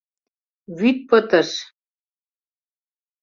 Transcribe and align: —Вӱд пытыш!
—Вӱд 0.77 0.97
пытыш! 1.09 1.49